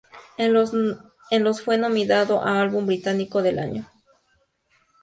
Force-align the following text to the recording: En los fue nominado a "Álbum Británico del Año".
En 0.39 1.43
los 1.43 1.61
fue 1.61 1.77
nominado 1.77 2.41
a 2.41 2.59
"Álbum 2.59 2.87
Británico 2.87 3.43
del 3.43 3.59
Año". 3.59 3.85